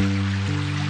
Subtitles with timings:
[0.00, 0.89] Música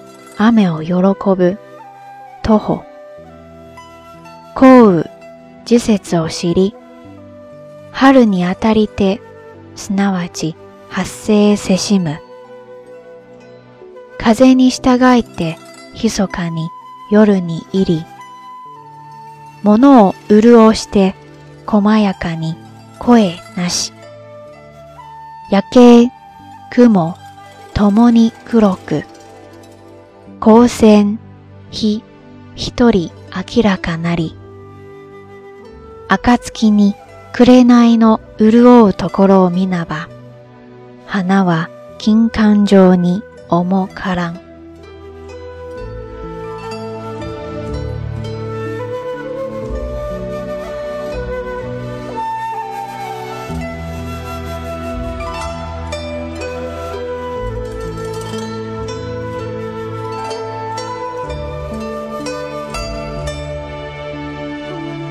[0.43, 0.93] 雨を喜
[1.35, 1.59] ぶ
[2.41, 2.83] 徒歩。
[4.55, 5.09] 降雨、
[5.65, 6.75] 時節を知り、
[7.91, 9.21] 春にあたりて、
[9.75, 10.55] すなわち
[10.89, 12.19] 発生せしむ。
[14.17, 15.59] 風に従いて、
[15.93, 16.67] 密かに
[17.11, 18.05] 夜に入り、
[19.61, 21.13] 物を潤して
[21.67, 22.55] 細やかに
[22.97, 23.93] 声なし。
[25.51, 26.11] 夜景、
[26.71, 27.15] 雲、
[27.75, 29.03] 共に黒く、
[30.43, 31.19] 光線、
[31.69, 32.03] 火、
[32.55, 33.11] 一人
[33.55, 34.35] 明らかなり。
[36.07, 36.95] 暁に
[37.31, 40.09] 紅の潤うところを見なば、
[41.05, 41.69] 花は
[41.99, 44.40] 金環状に重からん。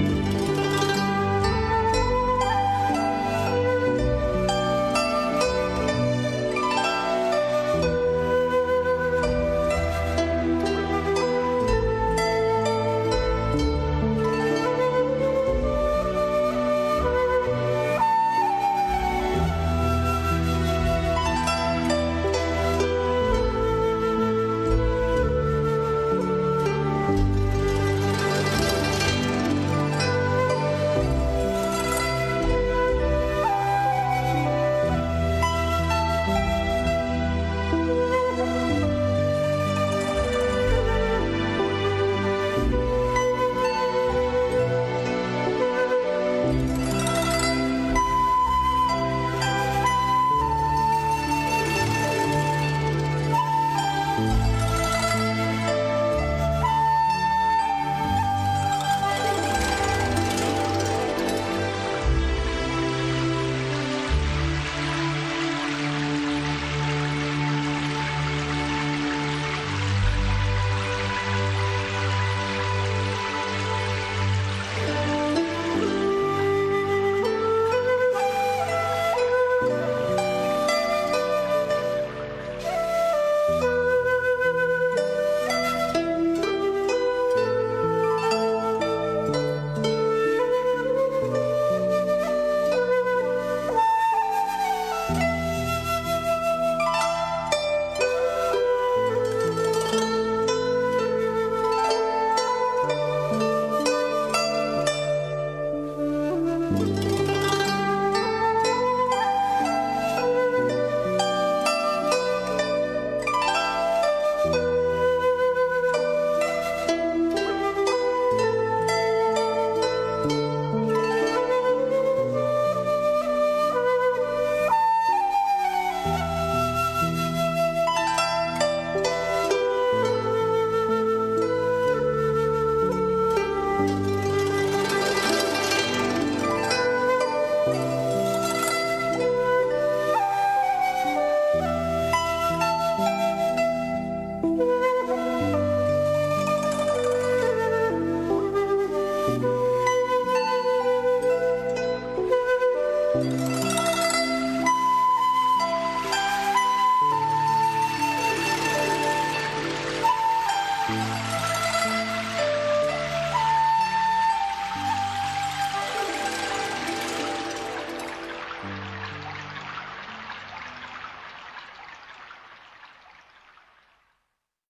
[0.01, 0.30] Bye.